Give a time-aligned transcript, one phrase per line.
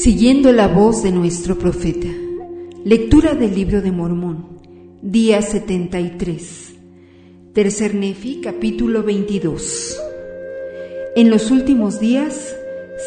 [0.00, 2.08] Siguiendo la voz de nuestro profeta.
[2.86, 4.46] Lectura del libro de Mormón.
[5.02, 6.72] Día 73.
[7.52, 10.00] Tercer Nefi, capítulo 22.
[11.16, 12.56] En los últimos días,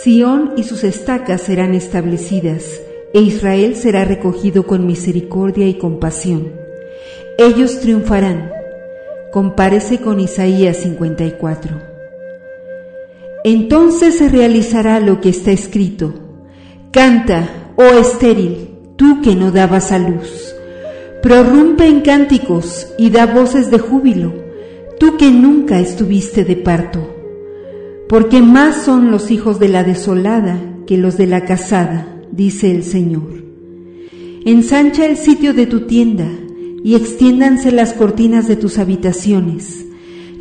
[0.03, 2.79] Sión y sus estacas serán establecidas,
[3.11, 6.51] e Israel será recogido con misericordia y compasión.
[7.39, 8.51] Ellos triunfarán.
[9.31, 11.75] Compárese con Isaías 54.
[13.43, 16.22] Entonces se realizará lo que está escrito
[16.93, 20.53] Canta, oh estéril, tú que no dabas a luz.
[21.23, 24.31] Prorrumpe en cánticos y da voces de júbilo,
[24.99, 26.99] tú que nunca estuviste de parto.
[28.07, 32.83] Porque más son los hijos de la desolada que los de la casada, dice el
[32.83, 33.43] Señor.
[34.45, 36.27] Ensancha el sitio de tu tienda
[36.83, 39.83] y extiéndanse las cortinas de tus habitaciones.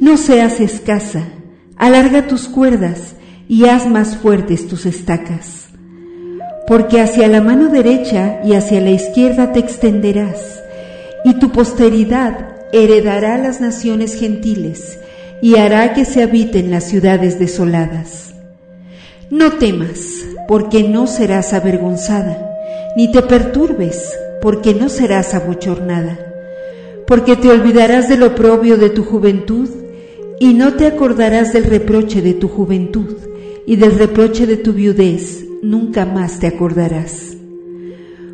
[0.01, 1.29] No seas escasa,
[1.77, 3.15] alarga tus cuerdas
[3.49, 5.62] y haz más fuertes tus estacas
[6.67, 10.63] porque hacia la mano derecha y hacia la izquierda te extenderás,
[11.25, 14.99] y tu posteridad heredará las naciones gentiles,
[15.41, 18.35] y hará que se habiten las ciudades desoladas.
[19.31, 22.49] No temas, porque no serás avergonzada,
[22.97, 26.19] ni te perturbes, porque no serás abochornada,
[27.07, 29.69] porque te olvidarás del oprobio de tu juventud,
[30.39, 33.17] y no te acordarás del reproche de tu juventud,
[33.67, 37.37] y del reproche de tu viudez, nunca más te acordarás.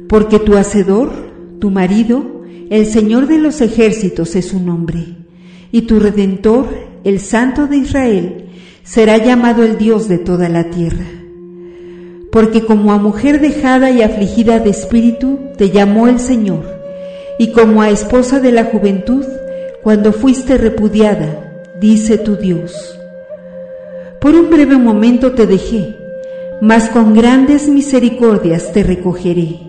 [0.09, 1.13] Porque tu Hacedor,
[1.61, 5.05] tu marido, el Señor de los ejércitos es su nombre,
[5.71, 6.67] y tu Redentor,
[7.05, 8.47] el Santo de Israel,
[8.83, 11.05] será llamado el Dios de toda la tierra.
[12.33, 16.65] Porque como a mujer dejada y afligida de espíritu te llamó el Señor,
[17.39, 19.25] y como a esposa de la juventud,
[19.83, 22.99] cuando fuiste repudiada, dice tu Dios.
[24.21, 25.98] Por un breve momento te dejé,
[26.61, 29.61] mas con grandes misericordias te recogeré.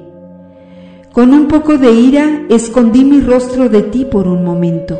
[1.12, 5.00] Con un poco de ira escondí mi rostro de ti por un momento,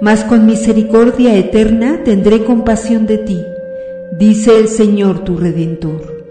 [0.00, 3.38] mas con misericordia eterna tendré compasión de ti,
[4.18, 6.24] dice el Señor tu Redentor.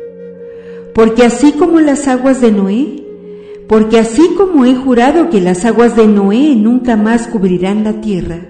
[0.94, 3.04] Porque así como las aguas de Noé,
[3.68, 8.42] porque así como he jurado que las aguas de Noé nunca más cubrirán la tierra,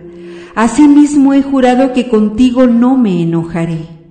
[0.56, 4.03] asimismo he jurado que contigo no me enojaré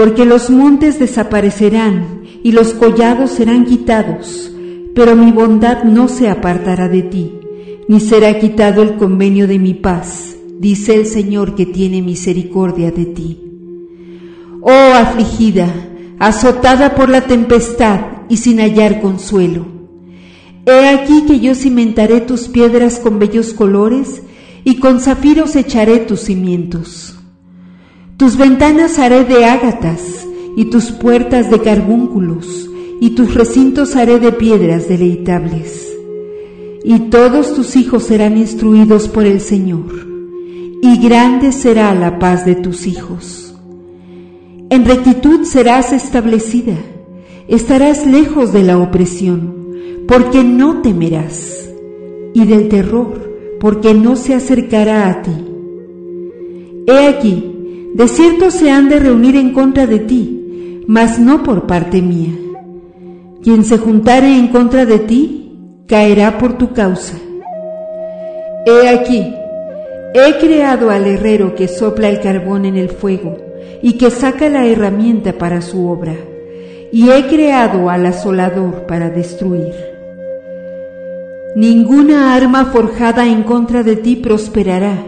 [0.00, 4.50] porque los montes desaparecerán y los collados serán quitados,
[4.94, 7.34] pero mi bondad no se apartará de ti,
[7.86, 13.04] ni será quitado el convenio de mi paz, dice el Señor que tiene misericordia de
[13.04, 13.42] ti.
[14.62, 15.68] Oh afligida,
[16.18, 18.00] azotada por la tempestad
[18.30, 19.66] y sin hallar consuelo.
[20.64, 24.22] He aquí que yo cimentaré tus piedras con bellos colores
[24.64, 27.19] y con zafiros echaré tus cimientos.
[28.20, 32.68] Tus ventanas haré de ágatas y tus puertas de carbúnculos
[33.00, 35.90] y tus recintos haré de piedras deleitables.
[36.84, 40.06] Y todos tus hijos serán instruidos por el Señor,
[40.82, 43.54] y grande será la paz de tus hijos.
[44.68, 46.76] En rectitud serás establecida,
[47.48, 49.54] estarás lejos de la opresión,
[50.06, 51.70] porque no temerás,
[52.34, 55.32] y del terror, porque no se acercará a ti.
[56.86, 57.49] He aquí,
[57.94, 62.32] de cierto se han de reunir en contra de ti, mas no por parte mía.
[63.42, 65.52] Quien se juntare en contra de ti,
[65.86, 67.16] caerá por tu causa.
[68.64, 69.34] He aquí,
[70.14, 73.36] he creado al herrero que sopla el carbón en el fuego
[73.82, 76.14] y que saca la herramienta para su obra,
[76.92, 79.74] y he creado al asolador para destruir.
[81.56, 85.02] Ninguna arma forjada en contra de ti prosperará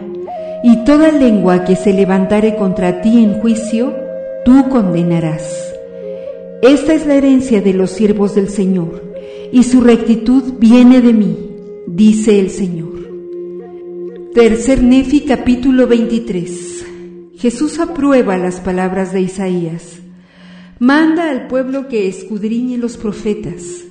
[0.62, 3.94] y toda lengua que se levantare contra ti en juicio,
[4.44, 5.74] tú condenarás.
[6.62, 9.02] Esta es la herencia de los siervos del Señor,
[9.52, 11.36] y su rectitud viene de mí,
[11.86, 12.92] dice el Señor.
[14.34, 16.86] Tercer Nefi capítulo 23.
[17.36, 19.98] Jesús aprueba las palabras de Isaías.
[20.78, 23.84] Manda al pueblo que escudriñe los profetas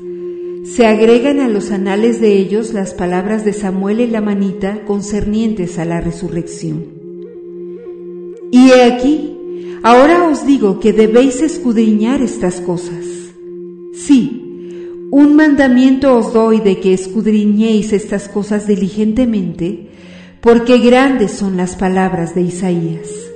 [0.63, 5.79] se agregan a los anales de ellos las palabras de Samuel y la manita concernientes
[5.79, 6.85] a la resurrección.
[8.51, 9.37] Y he aquí,
[9.81, 13.05] ahora os digo que debéis escudriñar estas cosas.
[13.93, 19.89] Sí, un mandamiento os doy de que escudriñéis estas cosas diligentemente,
[20.41, 23.30] porque grandes son las palabras de Isaías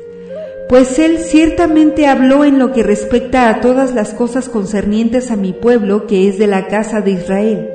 [0.68, 5.54] pues él ciertamente habló en lo que respecta a todas las cosas concernientes a mi
[5.54, 7.70] pueblo que es de la casa de Israel.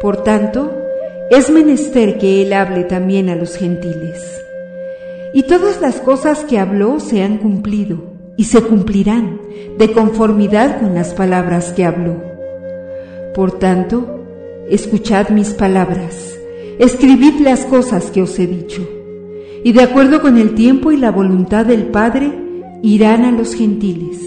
[0.00, 0.72] Por tanto,
[1.30, 4.42] es menester que él hable también a los gentiles.
[5.34, 7.98] Y todas las cosas que habló se han cumplido,
[8.38, 9.40] y se cumplirán
[9.76, 12.22] de conformidad con las palabras que habló.
[13.34, 14.24] Por tanto,
[14.70, 16.38] escuchad mis palabras,
[16.78, 18.88] escribid las cosas que os he dicho,
[19.64, 22.32] y de acuerdo con el tiempo y la voluntad del Padre,
[22.82, 24.20] irán a los gentiles.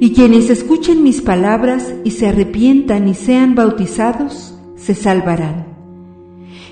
[0.00, 5.66] Y quienes escuchen mis palabras y se arrepientan y sean bautizados, se salvarán.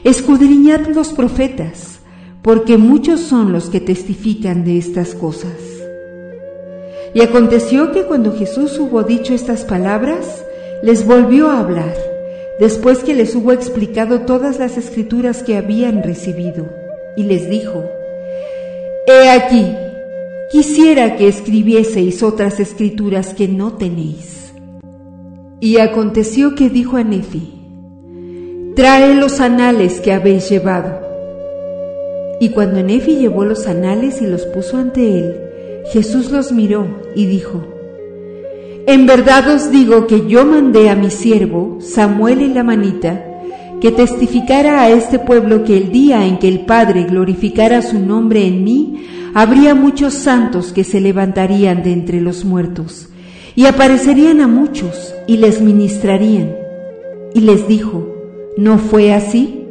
[0.04, 2.00] Escudriñad los profetas,
[2.42, 5.52] porque muchos son los que testifican de estas cosas.
[7.14, 10.44] Y aconteció que cuando Jesús hubo dicho estas palabras,
[10.82, 11.94] les volvió a hablar,
[12.58, 16.68] después que les hubo explicado todas las escrituras que habían recibido,
[17.16, 17.84] y les dijo,
[19.06, 19.66] He aquí,
[20.50, 24.52] quisiera que escribieseis otras escrituras que no tenéis.
[25.60, 27.52] Y aconteció que dijo a Nefi,
[28.74, 31.00] Trae los anales que habéis llevado.
[32.40, 35.36] Y cuando Nefi llevó los anales y los puso ante él,
[35.92, 37.62] Jesús los miró y dijo,
[38.86, 43.24] En verdad os digo que yo mandé a mi siervo, Samuel y la manita,
[43.82, 48.46] que testificara a este pueblo que el día en que el Padre glorificara su nombre
[48.46, 53.08] en mí, habría muchos santos que se levantarían de entre los muertos,
[53.56, 56.54] y aparecerían a muchos y les ministrarían.
[57.34, 58.06] Y les dijo,
[58.56, 59.64] ¿no fue así?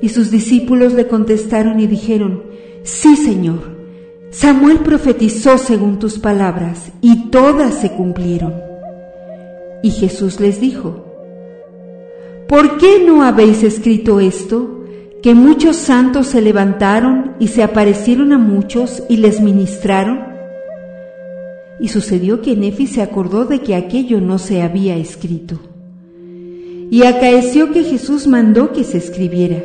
[0.00, 2.44] Y sus discípulos le contestaron y dijeron,
[2.84, 3.74] Sí, Señor.
[4.30, 8.54] Samuel profetizó según tus palabras, y todas se cumplieron.
[9.82, 11.03] Y Jesús les dijo,
[12.48, 14.74] ¿por qué no habéis escrito esto?
[15.24, 20.20] que muchos santos se levantaron y se aparecieron a muchos y les ministraron?
[21.80, 25.58] Y sucedió que Nefi se acordó de que aquello no se había escrito.
[26.90, 29.64] Y acaeció que Jesús mandó que se escribiera,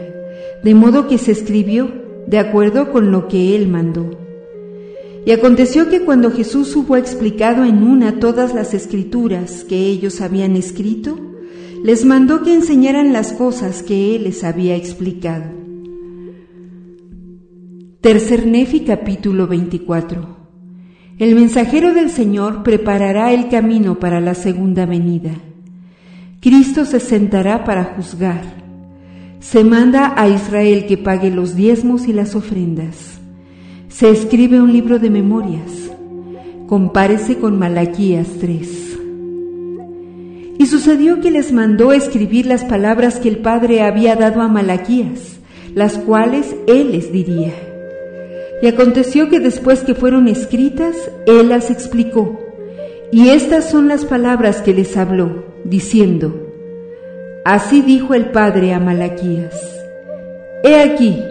[0.64, 1.92] de modo que se escribió
[2.26, 4.12] de acuerdo con lo que él mandó.
[5.26, 10.56] Y aconteció que cuando Jesús hubo explicado en una todas las escrituras que ellos habían
[10.56, 11.20] escrito,
[11.84, 15.46] les mandó que enseñaran las cosas que Él les había explicado.
[18.02, 20.38] Tercer Nefi capítulo 24
[21.18, 25.31] El mensajero del Señor preparará el camino para la segunda venida.
[26.42, 28.42] Cristo se sentará para juzgar.
[29.40, 33.20] Se manda a Israel que pague los diezmos y las ofrendas.
[33.90, 35.92] Se escribe un libro de memorias.
[36.68, 38.89] Compárese con Malaquías 3.
[40.60, 45.40] Y sucedió que les mandó escribir las palabras que el Padre había dado a Malaquías,
[45.74, 47.54] las cuales él les diría.
[48.62, 52.42] Y aconteció que después que fueron escritas, él las explicó.
[53.10, 56.52] Y estas son las palabras que les habló, diciendo,
[57.46, 59.56] Así dijo el Padre a Malaquías,
[60.66, 61.24] He aquí,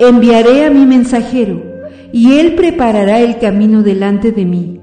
[0.00, 1.62] enviaré a mi mensajero,
[2.10, 4.77] y él preparará el camino delante de mí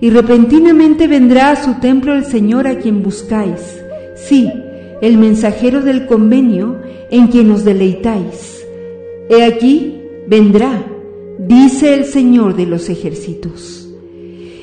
[0.00, 3.60] y repentinamente vendrá a su templo el Señor a quien buscáis,
[4.16, 4.50] sí,
[5.02, 6.80] el mensajero del convenio
[7.10, 8.64] en quien os deleitáis.
[9.28, 10.84] He aquí, vendrá,
[11.38, 13.88] dice el Señor de los ejércitos.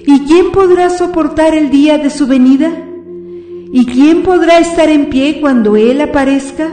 [0.06, 2.72] ¿Y quién podrá soportar el día de su venida?
[3.72, 6.70] ¿Y quién podrá estar en pie cuando Él aparezca?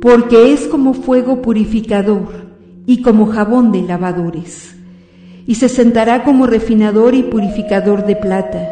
[0.00, 2.28] Porque es como fuego purificador
[2.86, 4.79] y como jabón de lavadores
[5.46, 8.68] y se sentará como refinador y purificador de plata,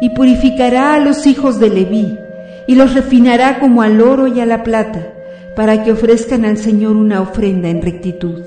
[0.00, 2.18] y purificará a los hijos de Leví,
[2.66, 5.12] y los refinará como al oro y a la plata,
[5.56, 8.42] para que ofrezcan al Señor una ofrenda en rectitud.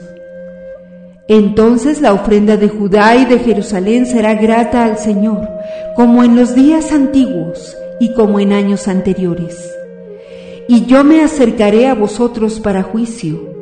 [1.28, 5.48] Entonces la ofrenda de Judá y de Jerusalén será grata al Señor,
[5.96, 9.58] como en los días antiguos y como en años anteriores.
[10.68, 13.56] Y yo me acercaré a vosotros para juicio,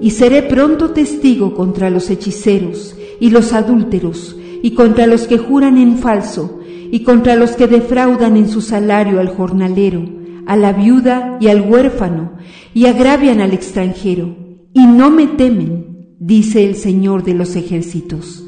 [0.00, 5.78] y seré pronto testigo contra los hechiceros y los adúlteros, y contra los que juran
[5.78, 10.04] en falso, y contra los que defraudan en su salario al jornalero,
[10.46, 12.32] a la viuda y al huérfano,
[12.72, 14.36] y agravian al extranjero,
[14.72, 18.44] y no me temen, dice el Señor de los ejércitos.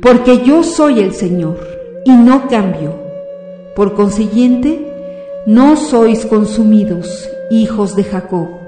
[0.00, 1.58] Porque yo soy el Señor,
[2.04, 2.98] y no cambio.
[3.76, 4.86] Por consiguiente,
[5.46, 8.59] no sois consumidos, hijos de Jacob.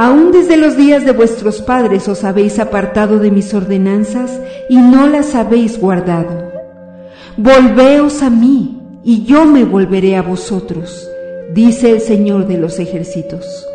[0.00, 5.08] Aún desde los días de vuestros padres os habéis apartado de mis ordenanzas y no
[5.08, 6.52] las habéis guardado.
[7.36, 11.10] Volveos a mí y yo me volveré a vosotros,
[11.52, 13.66] dice el Señor de los ejércitos.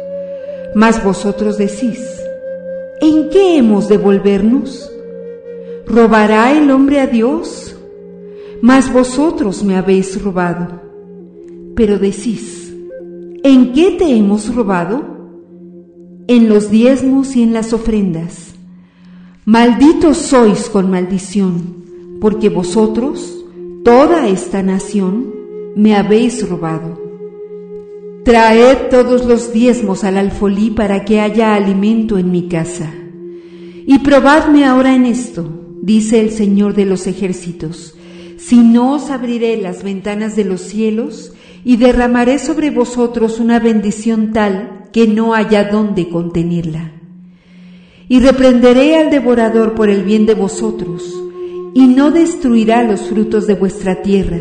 [0.74, 2.24] Mas vosotros decís,
[3.01, 4.89] ¿en qué hemos de volvernos?
[5.86, 7.75] ¿Robará el hombre a Dios?
[8.62, 10.80] Mas vosotros me habéis robado.
[11.75, 12.74] Pero decís,
[13.44, 15.12] ¿en qué te hemos robado?
[16.36, 18.56] En los diezmos y en las ofrendas.
[19.46, 21.84] Malditos sois con maldición,
[22.22, 23.44] porque vosotros,
[23.84, 25.34] toda esta nación,
[25.75, 27.02] me habéis robado.
[28.24, 32.94] Traed todos los diezmos al alfolí para que haya alimento en mi casa.
[33.86, 35.50] Y probadme ahora en esto,
[35.82, 37.96] dice el Señor de los ejércitos,
[38.38, 41.34] si no os abriré las ventanas de los cielos
[41.66, 46.92] y derramaré sobre vosotros una bendición tal que no haya dónde contenerla.
[48.08, 51.04] Y reprenderé al devorador por el bien de vosotros,
[51.74, 54.38] y no destruirá los frutos de vuestra tierra,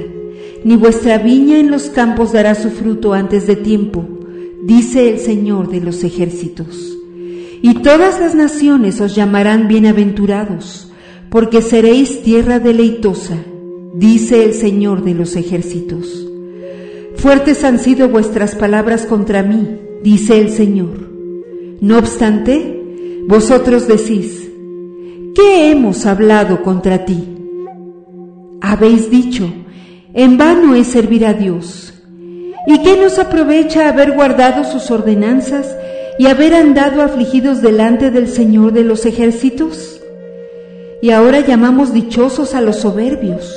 [0.64, 4.06] ni vuestra viña en los campos dará su fruto antes de tiempo,
[4.62, 6.98] dice el Señor de los ejércitos.
[7.62, 10.92] Y todas las naciones os llamarán bienaventurados,
[11.30, 13.38] porque seréis tierra deleitosa,
[13.94, 16.28] dice el Señor de los ejércitos.
[17.16, 21.10] Fuertes han sido vuestras palabras contra mí, dice el Señor.
[21.80, 22.80] No obstante,
[23.26, 24.50] vosotros decís,
[25.34, 27.24] ¿qué hemos hablado contra ti?
[28.60, 29.52] Habéis dicho,
[30.14, 31.94] en vano es servir a Dios.
[32.66, 35.76] ¿Y qué nos aprovecha haber guardado sus ordenanzas
[36.18, 40.00] y haber andado afligidos delante del Señor de los ejércitos?
[41.00, 43.52] Y ahora llamamos dichosos a los soberbios.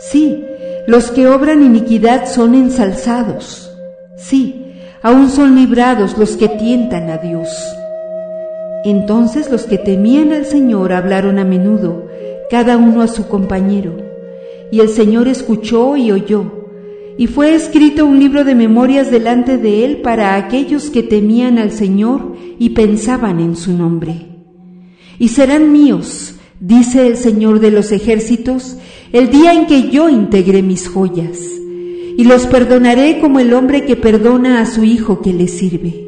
[0.00, 0.44] Sí,
[0.86, 3.70] los que obran iniquidad son ensalzados.
[4.18, 4.59] Sí,
[5.02, 7.48] aún son librados los que tientan a Dios.
[8.84, 12.06] Entonces los que temían al Señor hablaron a menudo,
[12.50, 14.10] cada uno a su compañero
[14.70, 16.44] y el Señor escuchó y oyó.
[17.18, 21.72] Y fue escrito un libro de memorias delante de él para aquellos que temían al
[21.72, 24.26] Señor y pensaban en su nombre.
[25.18, 28.78] Y serán míos, dice el Señor de los ejércitos,
[29.12, 31.38] el día en que yo integre mis joyas,
[32.20, 36.06] y los perdonaré como el hombre que perdona a su hijo que le sirve.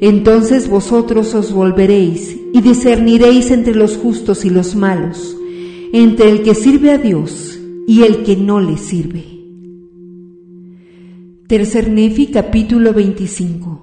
[0.00, 5.36] Entonces vosotros os volveréis y discerniréis entre los justos y los malos,
[5.92, 9.24] entre el que sirve a Dios y el que no le sirve.
[11.48, 13.80] Tercer Nefi capítulo 25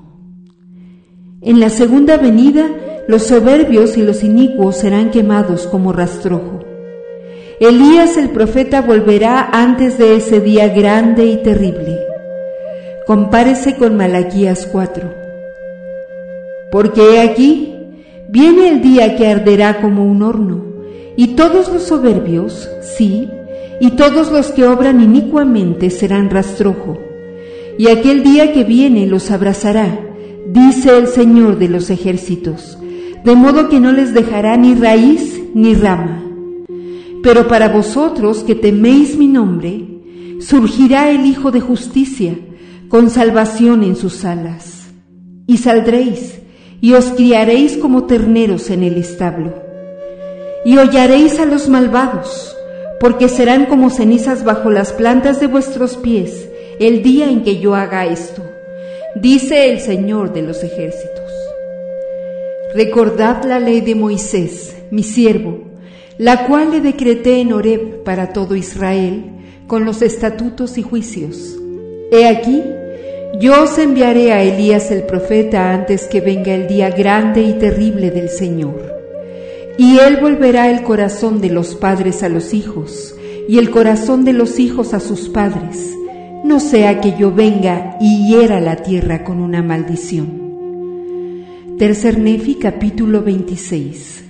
[1.42, 6.77] En la segunda venida los soberbios y los inicuos serán quemados como rastrojo.
[7.60, 11.98] Elías el profeta volverá antes de ese día grande y terrible.
[13.08, 15.12] Compárese con Malaquías 4.
[16.72, 17.74] Porque he aquí,
[18.28, 20.66] viene el día que arderá como un horno
[21.16, 23.28] y todos los soberbios, sí,
[23.82, 27.00] y todos los que obran inicuamente serán rastrojo.
[27.80, 30.00] Y aquel día que viene los abrazará,
[30.46, 32.78] dice el Señor de los ejércitos,
[33.24, 36.27] de modo que no les dejará ni raíz ni rama.
[37.28, 39.84] Pero para vosotros que teméis mi nombre,
[40.40, 42.40] surgirá el Hijo de Justicia,
[42.88, 44.88] con salvación en sus alas.
[45.46, 46.40] Y saldréis,
[46.80, 49.68] y os criaréis como terneros en el establo
[50.64, 52.56] y hollaréis a los malvados,
[53.00, 56.48] porque serán como cenizas bajo las plantas de vuestros pies
[56.80, 58.44] el día en que yo haga esto,
[59.16, 61.32] dice el Señor de los ejércitos.
[62.74, 65.67] Recordad la ley de Moisés, mi siervo,
[66.18, 69.32] la cual le decreté en Horeb para todo Israel,
[69.68, 71.58] con los estatutos y juicios.
[72.12, 72.64] He aquí,
[73.40, 78.12] yo os enviaré a Elías el profeta antes que venga el día grande y terrible
[78.12, 78.98] del Señor
[79.78, 83.16] y él volverá el corazón de los padres a los hijos,
[83.48, 85.94] y el corazón de los hijos a sus padres,
[86.44, 90.48] no sea que yo venga y hiera la tierra con una maldición.
[91.78, 94.27] Tercer Nefi capítulo 26.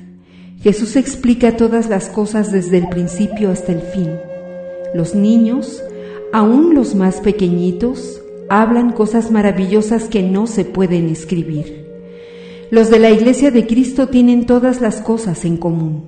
[0.68, 4.18] Jesús explica todas las cosas desde el principio hasta el fin.
[4.94, 5.82] Los niños,
[6.34, 11.88] aun los más pequeñitos, hablan cosas maravillosas que no se pueden escribir.
[12.70, 16.04] Los de la Iglesia de Cristo tienen todas las cosas en común.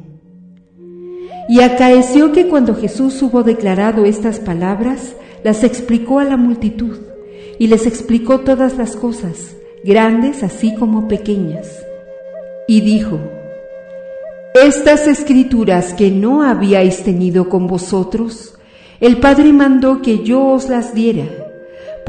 [1.48, 6.98] Y acaeció que cuando Jesús hubo declarado estas palabras, las explicó a la multitud
[7.60, 11.86] y les explicó todas las cosas, grandes así como pequeñas.
[12.68, 13.22] Y dijo,
[14.54, 18.56] Estas escrituras que no habíais tenido con vosotros,
[19.00, 21.26] el Padre mandó que yo os las diera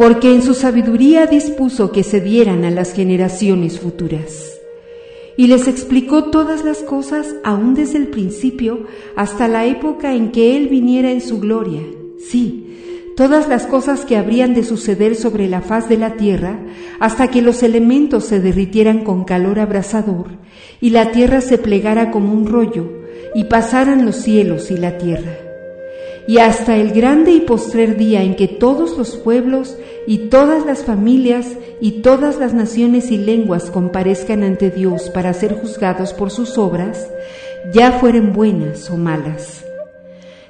[0.00, 4.58] porque en su sabiduría dispuso que se dieran a las generaciones futuras.
[5.36, 10.56] Y les explicó todas las cosas aún desde el principio hasta la época en que
[10.56, 11.82] Él viniera en su gloria.
[12.18, 12.69] Sí,
[13.16, 16.58] todas las cosas que habrían de suceder sobre la faz de la tierra
[16.98, 20.28] hasta que los elementos se derritieran con calor abrasador
[20.80, 22.90] y la tierra se plegara como un rollo
[23.34, 25.50] y pasaran los cielos y la tierra
[26.26, 29.76] y hasta el grande y postrer día en que todos los pueblos
[30.06, 35.54] y todas las familias y todas las naciones y lenguas comparezcan ante Dios para ser
[35.54, 37.10] juzgados por sus obras,
[37.72, 39.64] ya fueren buenas o malas.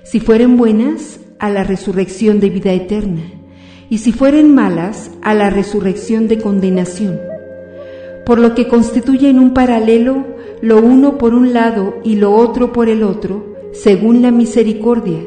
[0.02, 3.22] Si fueren buenas, a la resurrección de vida eterna,
[3.88, 7.18] y si fueren malas, a la resurrección de condenación.
[8.24, 12.88] Por lo que constituyen un paralelo lo uno por un lado y lo otro por
[12.88, 15.20] el otro, según la misericordia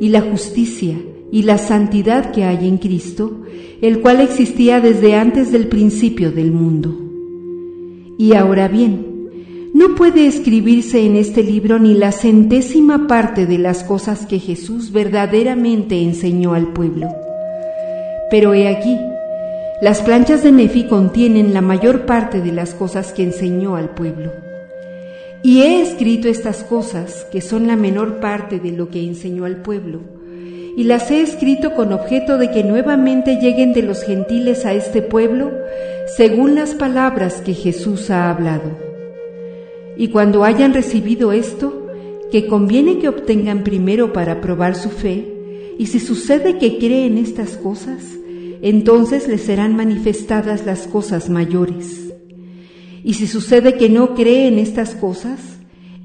[0.00, 0.96] y la justicia
[1.30, 3.42] y la santidad que hay en Cristo,
[3.80, 6.96] el cual existía desde antes del principio del mundo.
[8.18, 9.09] Y ahora bien,
[9.72, 14.90] no puede escribirse en este libro ni la centésima parte de las cosas que Jesús
[14.90, 17.08] verdaderamente enseñó al pueblo.
[18.30, 18.98] Pero he aquí,
[19.80, 24.32] las planchas de Nefi contienen la mayor parte de las cosas que enseñó al pueblo.
[25.42, 29.62] Y he escrito estas cosas, que son la menor parte de lo que enseñó al
[29.62, 30.00] pueblo,
[30.76, 35.00] y las he escrito con objeto de que nuevamente lleguen de los gentiles a este
[35.00, 35.50] pueblo,
[36.16, 38.89] según las palabras que Jesús ha hablado.
[39.96, 41.86] Y cuando hayan recibido esto,
[42.30, 45.26] que conviene que obtengan primero para probar su fe,
[45.78, 48.02] y si sucede que creen estas cosas,
[48.62, 52.12] entonces les serán manifestadas las cosas mayores.
[53.02, 55.40] Y si sucede que no cree en estas cosas,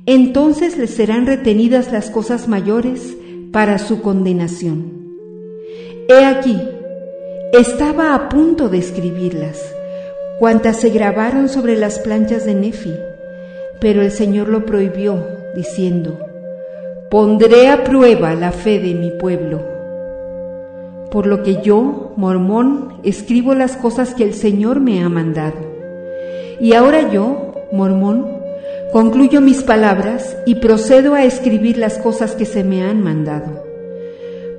[0.06, 3.18] entonces les serán retenidas las cosas mayores
[3.52, 4.94] para su condenación.
[6.08, 6.58] He aquí,
[7.52, 9.60] estaba a punto de escribirlas,
[10.40, 12.94] cuantas se grabaron sobre las planchas de Nefi,
[13.80, 16.20] pero el Señor lo prohibió, diciendo,
[17.10, 19.62] Pondré a prueba la fe de mi pueblo.
[21.12, 25.56] Por lo que yo, mormón, escribo las cosas que el Señor me ha mandado.
[26.60, 28.28] Y ahora yo, mormón,
[28.92, 33.64] concluyo mis palabras y procedo a escribir las cosas que se me han mandado.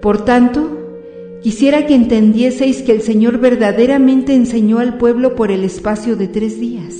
[0.01, 0.79] Por tanto,
[1.43, 6.61] quisiera que entendieseis que el Señor verdaderamente enseñó al pueblo por el espacio de tres
[6.61, 6.95] días,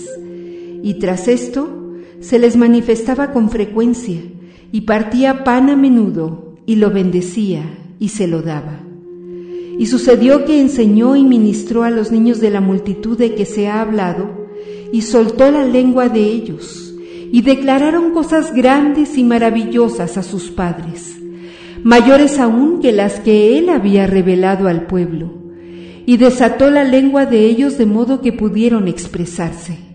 [0.83, 1.86] y tras esto
[2.27, 4.21] se les manifestaba con frecuencia,
[4.73, 7.63] y partía pan a menudo, y lo bendecía,
[8.01, 8.81] y se lo daba.
[9.79, 13.69] Y sucedió que enseñó y ministró a los niños de la multitud de que se
[13.69, 14.49] ha hablado,
[14.93, 16.97] y soltó la lengua de ellos,
[17.31, 21.17] y declararon cosas grandes y maravillosas a sus padres,
[21.85, 25.33] mayores aún que las que él había revelado al pueblo,
[26.07, 29.86] y desató la lengua de ellos de modo que pudieron expresarse.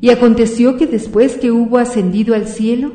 [0.00, 2.92] Y aconteció que después que hubo ascendido al cielo,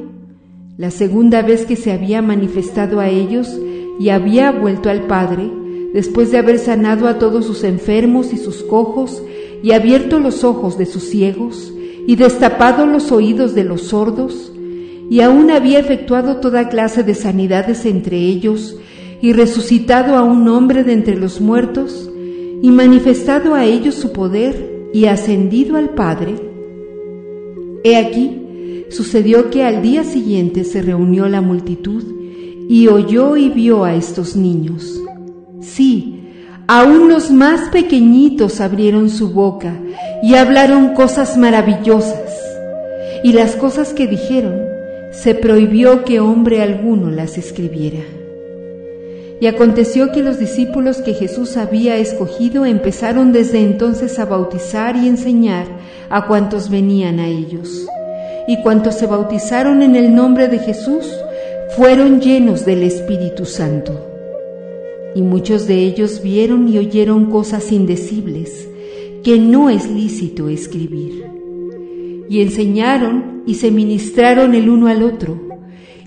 [0.78, 3.60] la segunda vez que se había manifestado a ellos
[4.00, 5.50] y había vuelto al Padre,
[5.94, 9.24] después de haber sanado a todos sus enfermos y sus cojos
[9.62, 11.74] y abierto los ojos de sus ciegos,
[12.08, 14.52] y destapado los oídos de los sordos,
[15.10, 18.78] y aún había efectuado toda clase de sanidades entre ellos,
[19.22, 22.10] y resucitado a un hombre de entre los muertos,
[22.62, 26.36] y manifestado a ellos su poder, y ascendido al Padre.
[27.84, 32.04] He aquí, sucedió que al día siguiente se reunió la multitud,
[32.70, 35.02] y oyó y vio a estos niños.
[35.62, 36.20] Sí,
[36.72, 39.74] Aún los más pequeñitos abrieron su boca
[40.22, 42.32] y hablaron cosas maravillosas.
[43.24, 44.54] Y las cosas que dijeron,
[45.12, 48.04] se prohibió que hombre alguno las escribiera.
[49.42, 55.08] Y aconteció que los discípulos que Jesús había escogido empezaron desde entonces a bautizar y
[55.08, 55.66] enseñar
[56.10, 57.88] a cuantos venían a ellos.
[58.48, 61.06] Y cuantos se bautizaron en el nombre de Jesús
[61.78, 64.10] fueron llenos del Espíritu Santo
[65.16, 68.68] y muchos de ellos vieron y oyeron cosas indecibles
[69.24, 71.26] que no es lícito escribir.
[72.30, 75.42] Y enseñaron y se ministraron el uno al otro,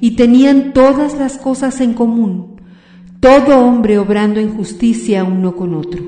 [0.00, 2.51] y tenían todas las cosas en común,
[3.22, 6.02] todo hombre obrando en justicia uno con otro.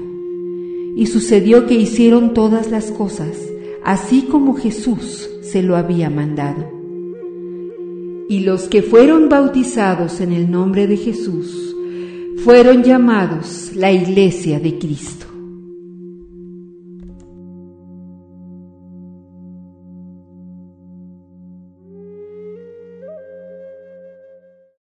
[0.96, 3.38] Y sucedió que hicieron todas las cosas,
[3.84, 6.68] así como Jesús se lo había mandado.
[8.28, 11.76] Y los que fueron bautizados en el nombre de Jesús,
[12.38, 15.26] fueron llamados la iglesia de Cristo.